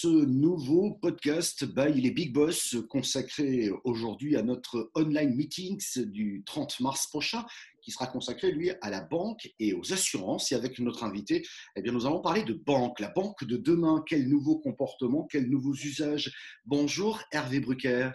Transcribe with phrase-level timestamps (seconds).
[0.00, 6.80] ce nouveau podcast by les Big Boss consacré aujourd'hui à notre online meetings du 30
[6.80, 7.44] mars prochain
[7.82, 10.52] qui sera consacré lui à la banque et aux assurances.
[10.52, 14.02] Et avec notre invité, eh bien, nous allons parler de banque, la banque de demain.
[14.06, 16.32] Quels nouveaux comportements, quels nouveaux usages
[16.64, 18.10] Bonjour Hervé Brucker.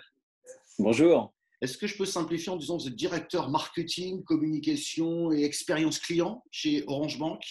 [0.79, 1.35] Bonjour.
[1.61, 5.99] Est-ce que je peux simplifier en disant que vous êtes directeur marketing, communication et expérience
[5.99, 7.43] client chez Orange Bank?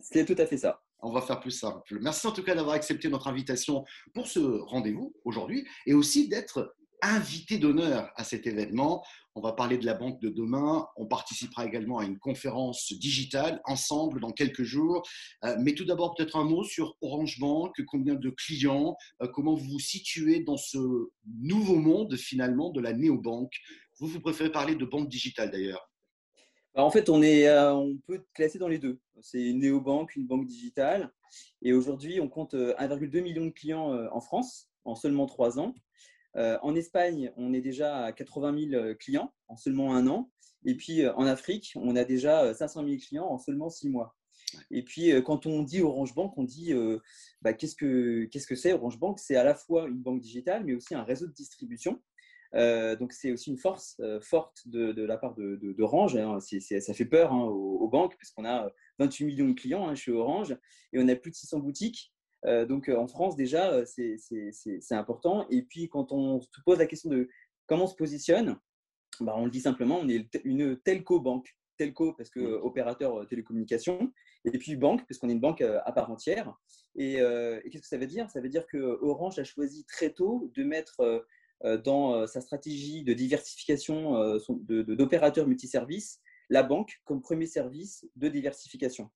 [0.00, 0.80] C'est tout à fait ça.
[1.02, 1.98] On va faire plus simple.
[2.00, 3.84] Merci en tout cas d'avoir accepté notre invitation
[4.14, 9.04] pour ce rendez-vous aujourd'hui et aussi d'être invité d'honneur à cet événement.
[9.34, 10.86] On va parler de la banque de demain.
[10.96, 15.02] On participera également à une conférence digitale ensemble dans quelques jours.
[15.44, 17.74] Euh, mais tout d'abord, peut-être un mot sur Orange Bank.
[17.86, 20.78] Combien de clients euh, Comment vous vous situez dans ce
[21.26, 23.54] nouveau monde finalement de la néobanque?
[23.98, 25.91] Vous, vous préférez parler de banque digitale d'ailleurs
[26.74, 28.98] en fait, on, est, euh, on peut classer dans les deux.
[29.20, 31.12] C'est une néobanque, une banque digitale.
[31.62, 35.74] Et aujourd'hui, on compte 1,2 million de clients en France en seulement trois ans.
[36.36, 40.30] Euh, en Espagne, on est déjà à 80 000 euh, clients en seulement un an.
[40.64, 44.16] Et puis euh, en Afrique, on a déjà 500 000 clients en seulement six mois.
[44.70, 46.74] Et puis quand on dit Orange Bank, on dit
[47.40, 50.64] bah, qu'est-ce que qu'est-ce que c'est Orange Bank C'est à la fois une banque digitale,
[50.64, 52.02] mais aussi un réseau de distribution.
[52.54, 56.14] Donc c'est aussi une force forte de, la part d'Orange.
[56.14, 56.38] De, hein.
[56.40, 60.12] ça fait peur hein, aux, banques parce qu'on a 28 millions de clients hein, chez
[60.12, 60.56] Orange
[60.92, 62.12] et on a plus de 600 boutiques.
[62.46, 65.46] Euh, donc euh, en France, déjà, euh, c'est important.
[65.50, 67.28] Et puis quand on se pose la question de
[67.66, 68.58] comment on se positionne,
[69.20, 71.56] bah, on le dit simplement, on est une telco banque.
[71.78, 74.12] Telco parce que opérateur télécommunication,
[74.44, 76.54] et puis banque parce qu'on est une banque à part entière.
[76.96, 78.28] Et, qu'est-ce que ça veut dire?
[78.30, 81.24] Ça veut dire que Orange a choisi très tôt de mettre
[81.84, 86.20] dans sa stratégie de diversification d'opérateurs multiservices
[86.52, 89.10] la banque comme premier service de diversification.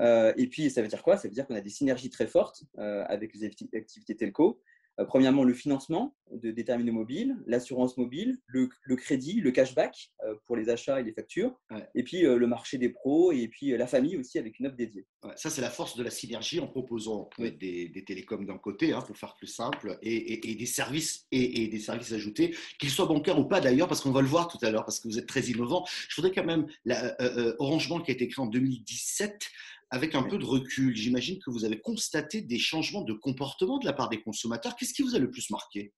[0.00, 1.16] Euh, et puis, ça veut dire quoi?
[1.16, 4.60] Ça veut dire qu'on a des synergies très fortes euh, avec les activités telco.
[5.00, 10.10] Euh, premièrement, le financement de, des terminaux mobiles, l'assurance mobile, le, crédit, le cashback
[10.46, 11.60] pour les achats et les factures,
[11.94, 15.06] et puis le marché des pros, et puis la famille aussi avec une offre dédiée.
[15.36, 19.00] ça, c'est la force de la synergie en proposant des, des, télécoms d'un côté, hein,
[19.02, 23.38] pour faire plus simple, et, et, des services et, des services ajoutés, qu'ils soient bancaires
[23.38, 25.26] ou pas d'ailleurs, parce qu'on va le voir tout à l'heure, parce que vous êtes
[25.26, 25.84] très innovant.
[26.08, 27.16] Je voudrais quand même, la,
[27.58, 29.50] Orange Bank a été créé en 2017
[29.90, 33.86] avec un peu de recul, j'imagine que vous avez constaté des changements de comportement de
[33.86, 34.76] la part des consommateurs.
[34.76, 35.92] Qu'est-ce qui vous a le plus marqué?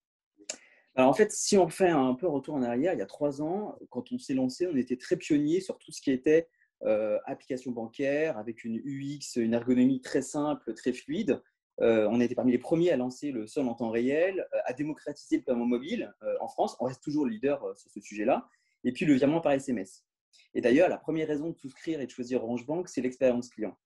[0.96, 3.42] Alors en fait, si on fait un peu retour en arrière, il y a trois
[3.42, 6.48] ans, quand on s'est lancé, on était très pionnier sur tout ce qui était
[6.84, 11.42] euh, application bancaire, avec une UX, une ergonomie très simple, très fluide.
[11.82, 14.58] Euh, on a été parmi les premiers à lancer le sol en temps réel, euh,
[14.64, 16.76] à démocratiser le paiement mobile en France.
[16.80, 18.48] On reste toujours leader sur ce sujet-là.
[18.84, 20.05] Et puis le virement par SMS.
[20.54, 23.76] Et d'ailleurs, la première raison de souscrire et de choisir Orange Bank, c'est l'expérience client.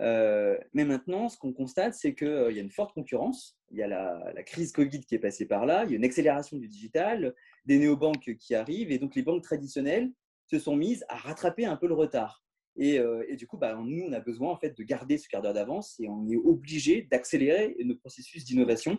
[0.00, 3.58] Euh, mais maintenant, ce qu'on constate, c'est qu'il euh, y a une forte concurrence.
[3.70, 6.04] Il y a la, crise Covid qui est passée par là, il y a une
[6.04, 7.34] accélération du digital,
[7.66, 10.10] des néobanques qui arrivent, et donc les banques traditionnelles
[10.50, 12.42] se sont mises à rattraper un peu le retard.
[12.76, 15.42] Et, euh, du coup, bah, nous, on a besoin en fait de garder ce quart
[15.42, 18.98] d'heure d'avance et on est obligé d'accélérer nos processus d'innovation.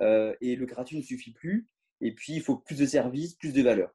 [0.00, 1.68] et le gratuit ne suffit plus.
[2.00, 3.94] Et puis, il faut plus de services, plus de valeur.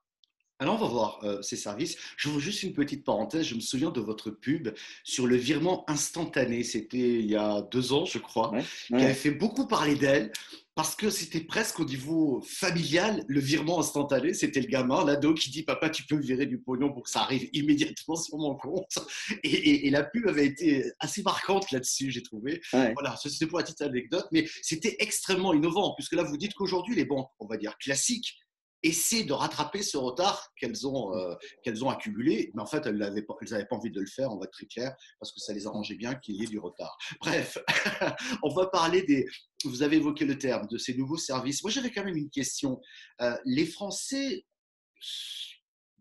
[0.60, 1.96] Alors, on va voir euh, ces services.
[2.18, 3.46] Je vous juste une petite parenthèse.
[3.46, 4.68] Je me souviens de votre pub
[5.04, 6.62] sur le virement instantané.
[6.64, 8.52] C'était il y a deux ans, je crois,
[8.88, 10.30] qui avait fait beaucoup parler d'elle
[10.74, 14.34] parce que c'était presque au niveau familial, le virement instantané.
[14.34, 17.10] C'était le gamin, l'ado, qui dit Papa, tu peux me virer du pognon pour que
[17.10, 18.98] ça arrive immédiatement sur mon compte.
[19.42, 22.60] Et, la pub avait été assez marquante là-dessus, j'ai trouvé.
[22.72, 26.94] Voilà, c'était pour la petite anecdote, mais c'était extrêmement innovant, puisque là, vous dites qu'aujourd'hui,
[26.94, 28.36] les banques, on va dire classiques,
[28.82, 31.34] essaient de rattraper ce retard qu'elles ont, euh,
[31.82, 32.50] ont accumulé.
[32.54, 34.66] Mais en fait, elles n'avaient pas, pas envie de le faire, on va être très
[34.66, 36.96] clair, parce que ça les arrangeait bien qu'il y ait du retard.
[37.20, 37.58] Bref,
[38.42, 39.26] on va parler des...
[39.64, 41.62] Vous avez évoqué le terme de ces nouveaux services.
[41.62, 42.80] Moi, j'avais quand même une question.
[43.20, 44.46] Euh, les Français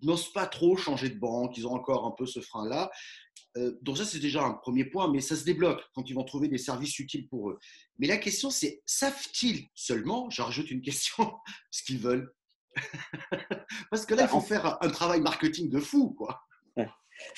[0.01, 2.89] n'osent pas trop changer de banque, ils ont encore un peu ce frein-là.
[3.57, 6.23] Euh, donc ça, c'est déjà un premier point, mais ça se débloque quand ils vont
[6.23, 7.59] trouver des services utiles pour eux.
[7.97, 11.33] Mais la question, c'est, savent-ils seulement, je rajoute une question,
[11.71, 12.33] ce qu'ils veulent
[13.91, 16.41] Parce que là, il bah, faut faire un travail marketing de fou, quoi.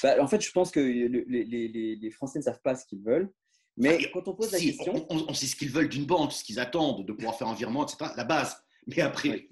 [0.04, 3.32] Bah, en fait, je pense que les, Français ne savent pas ce qu'ils veulent.
[3.78, 5.06] Mais ah, quand on pose la question.
[5.10, 7.86] On, sait ce qu'ils veulent d'une banque, ce qu'ils attendent, de pouvoir faire un virement,
[7.86, 8.12] etc.
[8.16, 8.62] La base.
[8.88, 9.48] Mais après.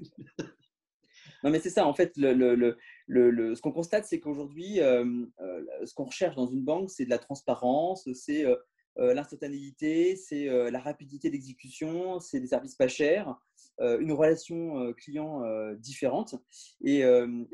[1.44, 1.88] non, mais c'est ça.
[1.88, 2.76] En fait, le,
[3.08, 5.06] ce qu'on constate, c'est qu'aujourd'hui, euh,
[5.40, 8.56] euh, ce qu'on recherche dans une banque, c'est de la transparence, c'est euh,
[8.98, 13.36] l'instantanéité, c'est euh, la rapidité d'exécution, c'est des services pas chers,
[13.80, 15.44] euh, une relation client
[15.76, 16.36] différente.
[16.84, 17.04] Et,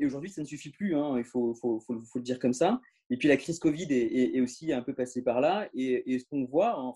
[0.04, 1.54] aujourd'hui, ça ne suffit plus, hein, il faut,
[1.88, 2.80] le dire comme ça.
[3.10, 5.68] Et puis la crise Covid est, aussi un peu passée par là.
[5.74, 6.94] Et, ce qu'on voit, hein,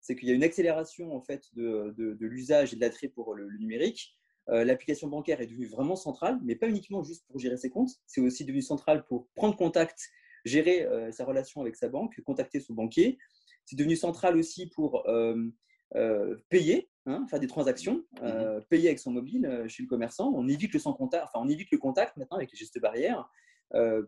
[0.00, 3.48] c'est qu'il y a une accélération en fait de, l'usage et de l'attrait pour le,
[3.58, 4.14] numérique.
[4.46, 8.20] L'application bancaire est devenue vraiment centrale, mais pas uniquement juste pour gérer ses comptes, c'est
[8.20, 10.08] aussi devenu central pour prendre contact,
[10.44, 13.18] gérer sa relation avec sa banque, contacter son banquier.
[13.68, 15.06] C'est devenu central aussi pour
[16.48, 20.32] payer, hein, faire des transactions, mmh payer avec son mobile chez le commerçant.
[20.34, 23.30] On évite le sans contact, enfin on évite le contact maintenant avec les gestes barrières,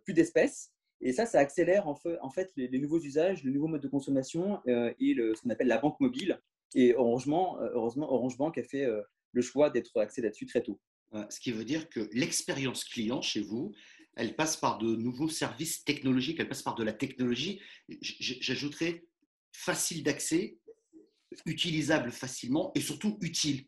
[0.04, 0.72] plus d'espèces.
[1.02, 3.88] Et ça, ça accélère en fait, en fait les, nouveaux usages, le nouveau mode de
[3.88, 6.40] consommation et le, ce qu'on appelle la banque mobile.
[6.74, 8.86] Et heureusement, heureusement Orange Bank a fait
[9.32, 10.80] le choix d'être axé là-dessus très tôt.
[11.28, 13.72] Ce qui veut dire que l'expérience client chez vous,
[14.16, 17.60] elle passe par de nouveaux services technologiques, elle passe par de la technologie.
[17.88, 19.04] J'ajouterais
[19.52, 20.58] facile d'accès
[21.46, 23.66] utilisable facilement et surtout utile,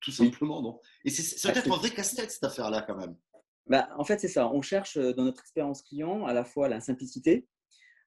[0.00, 0.62] tout simplement.
[0.62, 0.80] Non?
[1.04, 3.16] Et c'est bah, peut-être un vrai casse-tête cette affaire-là quand même.
[3.66, 4.50] Bah, en fait, c'est ça.
[4.50, 7.46] On cherche euh, dans notre expérience client à la fois la simplicité,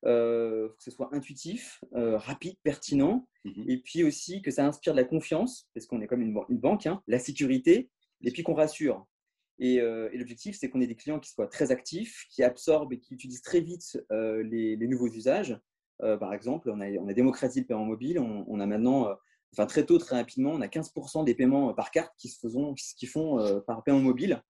[0.06, 4.94] euh, que ce soit intuitif, euh, rapide, pertinent, mmh et puis aussi que ça inspire
[4.94, 7.89] de la confiance, parce qu'on est comme une, une banque, hein, la sécurité,
[8.23, 9.07] et puis qu'on rassure.
[9.59, 13.13] Et, l'objectif, c'est qu'on ait des clients qui soient très actifs, qui absorbent et qui
[13.13, 15.59] utilisent très vite les, nouveaux usages,
[16.03, 18.19] euh, par exemple, on a, on a, démocratisé le paiement mobile.
[18.19, 19.13] On, a maintenant, euh,
[19.53, 22.74] enfin très tôt, très rapidement, on a 15% des paiements par carte qui se, font,
[22.74, 24.42] qui font euh, par paiement mobile.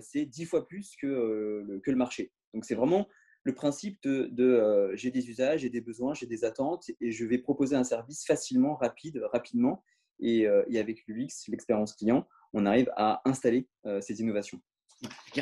[0.00, 2.32] c'est 10 fois plus que, le, que le marché.
[2.54, 3.06] Donc c'est vraiment
[3.44, 7.38] le principe de, j'ai des usages, j'ai des besoins, j'ai des attentes et je vais
[7.38, 9.82] proposer un service facilement, rapide, rapidement.
[10.20, 13.68] Et, et avec l'UX, l'expérience client, on arrive à installer
[14.00, 14.60] ces innovations.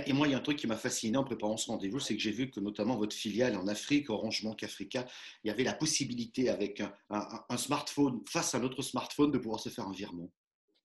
[0.07, 2.15] Et moi, il y a un truc qui m'a fasciné en préparant ce rendez-vous, c'est
[2.15, 5.07] que j'ai vu que notamment votre filiale en Afrique, Orange Bank Africa,
[5.45, 9.71] il y avait la possibilité avec un, smartphone, face à notre smartphone, de pouvoir se
[9.71, 10.31] faire un virement.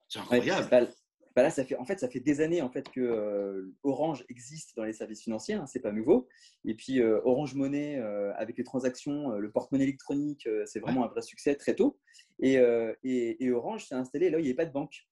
[0.07, 0.93] C'est incroyable.
[1.35, 4.25] Bah là, ça fait, en fait, ça fait des années en fait, que euh, Orange
[4.29, 6.27] existe dans les services financiers, hein, c'est pas nouveau.
[6.65, 11.07] Et puis euh, Orange Money, euh, avec les transactions, le porte-monnaie électronique, c'est vraiment un
[11.07, 11.97] vrai succès très tôt.
[12.43, 12.57] Et,
[13.03, 15.07] et, Orange s'est installé là où il n'y avait pas de banque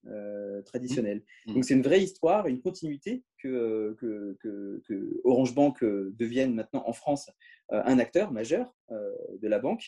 [0.65, 1.23] traditionnelle.
[1.45, 1.53] Mmh.
[1.53, 6.93] Donc c'est une vraie histoire, une continuité que, que, que, Orange Bank devienne maintenant en
[6.93, 7.29] France
[7.69, 9.83] un acteur majeur de la banque.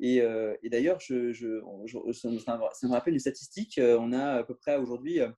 [0.00, 0.22] Et,
[0.62, 1.60] et d'ailleurs, je, je,
[2.12, 3.78] ça, me rappelle une statistique.
[3.78, 5.28] On a à peu près aujourd'hui euh,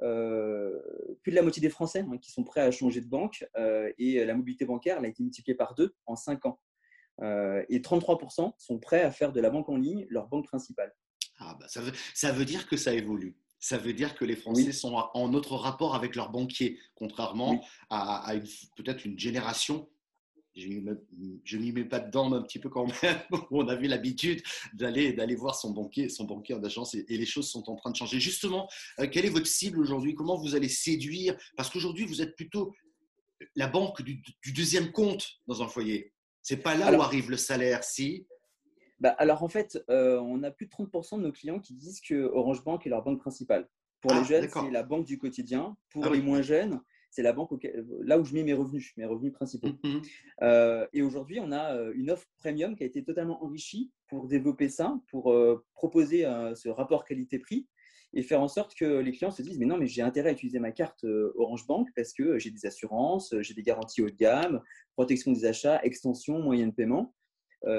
[0.00, 3.92] plus de la moitié des Français hein, qui sont prêts à changer de banque euh,
[3.98, 6.60] et la mobilité bancaire elle a été multipliée par deux en cinq ans.
[7.22, 10.94] Euh, et 33% sont prêts à faire de la banque en ligne leur banque principale.
[11.38, 14.36] Ah bah ça, veut, ça veut dire que ça évolue ça veut dire que les
[14.36, 18.34] Français sont en autre rapport avec leur banquier, contrairement à, à
[18.74, 19.86] peut-être une génération
[20.56, 23.18] je n'y mets pas dedans un petit peu quand même.
[23.50, 24.42] On avait l'habitude
[24.74, 27.90] d'aller d'aller voir son banquier, son banquier en agence et, les choses sont en train
[27.90, 28.20] de changer.
[28.20, 28.68] Justement,
[28.98, 30.14] euh, quelle est votre cible aujourd'hui?
[30.14, 31.36] Comment vous allez séduire?
[31.56, 32.72] Parce qu'aujourd'hui, vous êtes plutôt
[33.54, 36.12] la banque du, deuxième compte dans un foyer.
[36.42, 38.26] C'est pas là où arrive le salaire, si?
[38.98, 42.00] Bah alors en fait, euh, on a plus de 30% de nos clients qui disent
[42.00, 43.68] que Orange Bank est leur banque principale.
[44.00, 45.76] Pour les ah, jeunes, c'est la banque du quotidien.
[45.90, 46.80] Pour ah les moins jeunes,
[47.10, 47.50] c'est la banque
[48.02, 49.68] là où je mets mes revenus, mes revenus principaux.
[49.82, 50.00] Mmh
[50.42, 54.26] euh, et aujourd'hui, on a euh, une offre premium qui a été totalement enrichie pour
[54.26, 56.22] développer ça, pour euh, proposer
[56.54, 57.66] ce rapport qualité-prix
[58.12, 60.32] et faire en sorte que les clients se disent mais non mais j'ai intérêt à
[60.32, 61.04] utiliser ma carte
[61.36, 64.60] Orange Bank parce que j'ai des assurances, j'ai des garanties haut de gamme,
[64.94, 67.14] protection des achats, extension, moyen de paiement.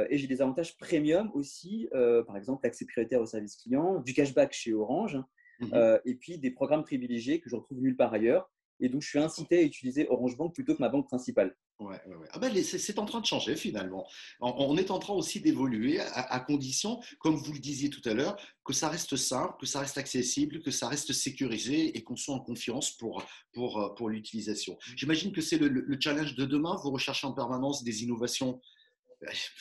[0.09, 4.53] et j'ai des avantages premium aussi, par exemple l'accès prioritaire au service client, du cashback
[4.53, 5.17] chez Orange,
[5.59, 8.49] mmh et puis des programmes privilégiés que je retrouve nulle part ailleurs.
[8.81, 11.55] Et donc, je suis incité à utiliser Orange Bank plutôt que ma banque principale.
[11.79, 12.27] Ouais, ouais, ouais.
[12.31, 14.07] Ah ben, c'est en train de changer finalement.
[14.39, 18.37] On, est en train aussi d'évoluer à, condition, comme vous le disiez tout à l'heure,
[18.63, 22.35] que ça reste simple, que ça reste accessible, que ça reste sécurisé et qu'on soit
[22.35, 24.77] en confiance pour, pour, pour l'utilisation.
[24.95, 26.75] J'imagine que c'est le, challenge de demain.
[26.83, 28.59] Vous recherchez en permanence des innovations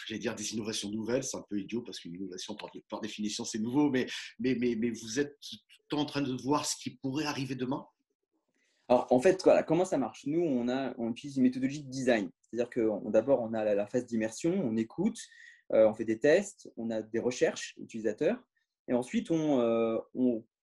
[0.07, 3.03] je vais dire des innovations nouvelles, c'est un peu idiot parce qu'une innovation par, par
[3.03, 4.07] définition c'est nouveau, mais,
[4.39, 5.39] mais, mais, mais, vous êtes
[5.91, 7.87] tout en train de voir ce qui pourrait arriver demain?
[8.91, 10.27] Alors, en fait, comment ça marche?
[10.27, 12.29] Nous, on, a, on utilise une méthodologie de design.
[12.43, 15.17] C'est-à-dire que d'abord, on a la, phase d'immersion, on écoute,
[15.73, 18.43] euh, on fait des tests, on a des recherches utilisateurs.
[18.89, 19.97] Et ensuite, on, euh,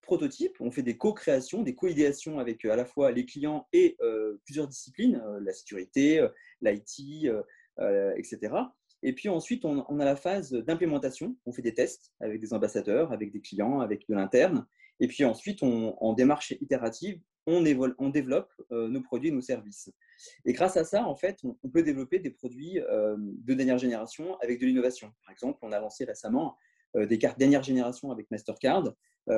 [0.01, 3.97] prototype, on fait des co-créations, des co-idéations avec euh, à la fois les clients et
[4.43, 6.27] plusieurs disciplines, la sécurité,
[6.61, 7.31] l'IT,
[8.17, 8.55] etc.
[9.03, 11.37] Et puis ensuite, on, a la phase d'implémentation.
[11.45, 14.67] On fait des tests avec des ambassadeurs, avec des clients, avec de l'interne.
[14.99, 19.89] Et puis ensuite, on, en démarche itérative, on, développe euh, nos produits et nos services.
[20.45, 24.37] Et grâce à ça, en fait, on, peut développer des produits euh, de dernière génération
[24.39, 25.13] avec de l'innovation.
[25.23, 26.57] Par exemple, on a lancé récemment
[26.95, 28.93] euh, des cartes dernière génération avec Mastercard,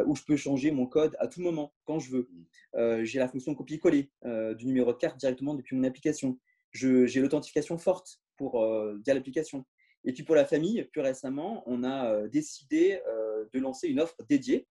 [0.06, 2.30] où je peux changer mon code à tout moment, quand je veux.
[3.04, 4.12] j'ai la fonction copier-coller
[4.56, 6.38] du numéro de carte directement depuis mon application.
[6.74, 8.63] J'ai l'authentification forte pour
[9.04, 9.66] via l'application.
[10.06, 13.01] Et puis pour la famille, plus récemment, on a décidé
[13.51, 14.68] de lancer une offre dédiée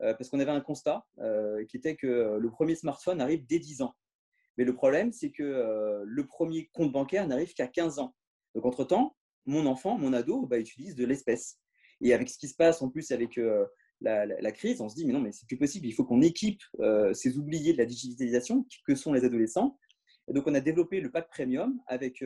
[0.00, 1.04] parce qu'on avait un constat
[1.68, 3.94] qui était que le premier smartphone arrive dès 10 ans.
[4.56, 8.14] Mais le problème, c'est que le premier compte bancaire n'arrive qu'à 15 ans.
[8.54, 11.58] Donc, entre-temps, mon enfant, mon ado, bah, utilise de l'espèce.
[12.00, 13.40] Et avec ce qui se passe en plus avec
[14.00, 16.62] la, crise, on se dit, mais non, mais c'est plus possible, il faut qu'on équipe
[17.12, 19.78] ces oubliés de la digitalisation que sont les adolescents.
[20.28, 22.22] Et donc, on a développé le pack premium avec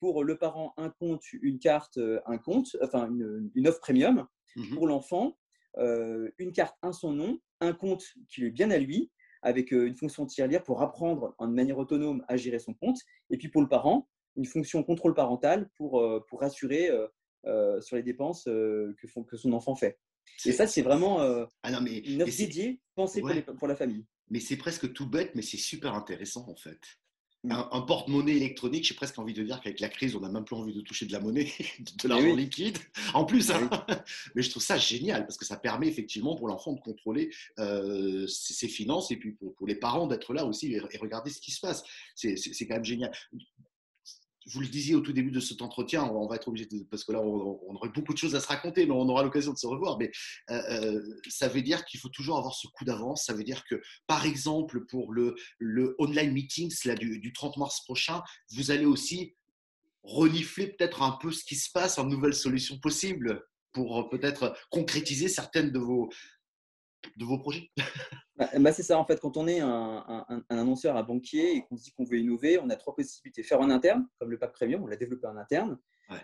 [0.00, 3.08] pour le parent un compte, une carte, un compte, enfin
[3.54, 4.26] une, offre premium.
[4.56, 5.38] Mmh pour l'enfant,
[5.76, 9.10] une carte, un son nom, un compte qui est bien à lui,
[9.42, 12.98] avec une fonction tirelire pour apprendre en manière autonome à gérer son compte.
[13.30, 16.90] Et puis pour le parent, une fonction contrôle parental pour, pour rassurer
[17.80, 18.94] sur les dépenses que,
[19.26, 19.98] que son enfant fait.
[20.46, 21.20] Et ça, c'est vraiment
[21.62, 23.22] ah non, mais, une offre dédiée pensée
[23.58, 24.06] pour, la famille.
[24.30, 26.80] Mais c'est presque tout bête, mais c'est super intéressant en fait.
[27.48, 30.56] Un, porte-monnaie électronique, j'ai presque envie de dire qu'avec la crise, on n'a même plus
[30.56, 31.50] envie de toucher de la monnaie,
[32.02, 32.76] de l'argent liquide.
[33.14, 33.70] En plus, hein.
[34.34, 38.68] mais je trouve ça génial parce que ça permet effectivement pour l'enfant de contrôler ses,
[38.68, 41.82] finances et puis pour, les parents d'être là aussi et, regarder ce qui se passe.
[42.14, 43.10] C'est quand même génial
[44.46, 47.04] vous le disiez au tout début de cet entretien, on va être obligé de, parce
[47.04, 49.58] que là, on, aurait beaucoup de choses à se raconter, mais on aura l'occasion de
[49.58, 49.98] se revoir.
[49.98, 50.10] Mais
[50.50, 53.24] euh, euh, ça veut dire qu'il faut toujours avoir ce coup d'avance.
[53.26, 57.58] Ça veut dire que, par exemple, pour le, le online meetings là, du, du 30
[57.58, 59.36] mars prochain, vous allez aussi
[60.02, 65.28] renifler peut-être un peu ce qui se passe en nouvelles solutions possibles pour peut-être concrétiser
[65.28, 66.10] certaines de vos,
[67.16, 67.70] de vos projets
[68.36, 71.76] bah, bah, C'est ça, en fait, quand on est un, annonceur, un banquier et qu'on
[71.76, 73.42] se dit qu'on veut innover, on a trois possibilités.
[73.42, 75.78] Faire en interne, comme le pack premium, on l'a développé en interne,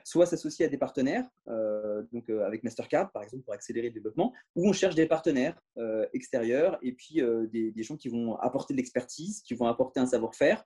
[0.05, 3.95] soit s'associer à des partenaires, euh, donc euh, avec Mastercard par exemple, pour accélérer le
[3.95, 8.75] développement, ou on cherche des partenaires euh, extérieurs et puis des, gens qui vont apporter
[8.75, 10.65] de l'expertise, qui vont apporter un savoir-faire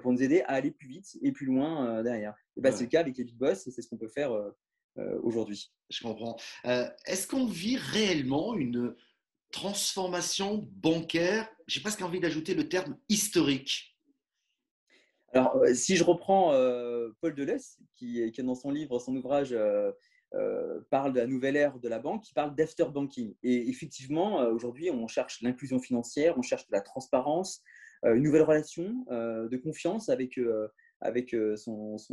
[0.00, 2.34] pour nous aider à aller plus vite et plus loin derrière.
[2.56, 4.32] Et bah, C'est le cas avec les Big Boss et c'est ce qu'on peut faire
[5.22, 5.72] aujourd'hui.
[5.90, 6.36] Je comprends.
[6.64, 8.94] Est-ce qu'on vit réellement une
[9.52, 13.96] transformation bancaire, j'ai presque envie d'ajouter le terme historique.
[15.32, 19.52] Alors, euh, si je reprends euh, Paul Deleuze, qui, qui, dans son livre, son ouvrage,
[19.52, 19.92] euh,
[20.90, 23.34] parle de la nouvelle ère de la banque, il parle d'afterbanking.
[23.42, 27.62] Et effectivement, aujourd'hui, on cherche l'inclusion financière, on cherche de la transparence,
[28.02, 30.40] une nouvelle relation de confiance avec,
[31.02, 31.36] avec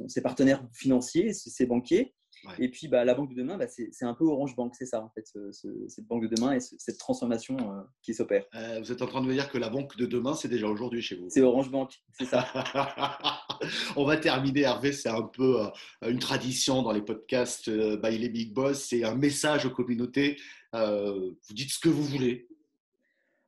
[0.08, 2.14] ses partenaires financiers, ses banquiers.
[2.58, 5.02] Et puis, bah, la banque de demain, bah, c'est un peu Orange Bank, c'est ça,
[5.02, 8.46] en fait, cette banque de demain et cette transformation euh, qui s'opère.
[8.56, 10.68] Euh, vous êtes en train de me dire que la banque de demain, c'est déjà
[10.68, 12.48] aujourd'hui chez vous C'est Orange Bank, c'est ça.
[13.96, 18.30] On va terminer, Hervé, c'est un peu euh, une tradition dans les podcasts by les
[18.30, 20.38] Big Boss, c'est un message aux communautés.
[20.74, 22.48] vous dites ce que vous voulez.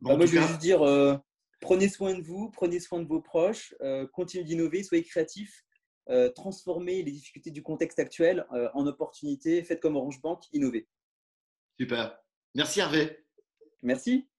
[0.01, 0.81] Bah, moi, je vais juste dire,
[1.59, 3.73] prenez soin de vous, prenez soin de vos proches,
[4.13, 5.63] continuez d'innover, soyez créatifs
[6.09, 9.63] euh, transformer les difficultés du contexte actuel euh, en opportunités.
[9.63, 10.87] Faites comme Orange Bank, innover.
[11.79, 12.19] Super.
[12.55, 13.25] Merci Hervé.
[13.81, 14.30] Merci.